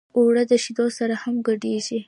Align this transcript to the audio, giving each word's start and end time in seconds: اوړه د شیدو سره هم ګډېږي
اوړه 0.17 0.43
د 0.51 0.53
شیدو 0.63 0.87
سره 0.97 1.15
هم 1.23 1.35
ګډېږي 1.47 1.99